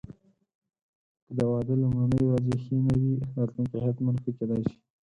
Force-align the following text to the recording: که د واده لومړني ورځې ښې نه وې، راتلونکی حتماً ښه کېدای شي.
که 1.25 1.31
د 1.37 1.39
واده 1.51 1.73
لومړني 1.81 2.21
ورځې 2.25 2.55
ښې 2.63 2.75
نه 2.85 2.93
وې، 2.99 3.13
راتلونکی 3.37 3.77
حتماً 3.85 4.11
ښه 4.21 4.31
کېدای 4.37 4.61
شي. 4.69 4.77